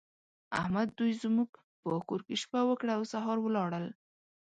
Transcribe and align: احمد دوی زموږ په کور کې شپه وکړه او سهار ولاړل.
احمد 0.59 0.87
دوی 0.99 1.11
زموږ 1.23 1.49
په 1.81 1.89
کور 2.07 2.21
کې 2.27 2.35
شپه 2.43 2.61
وکړه 2.69 2.91
او 2.97 3.03
سهار 3.13 3.37
ولاړل. 3.41 3.85